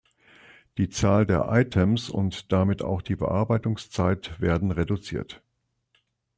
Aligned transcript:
Die 0.79 0.89
Zahl 0.89 1.27
der 1.27 1.47
Items 1.51 2.09
und 2.09 2.51
damit 2.51 2.81
auch 2.81 3.03
die 3.03 3.15
Bearbeitungszeit 3.15 4.41
werden 4.41 4.71
reduziert. 4.71 5.43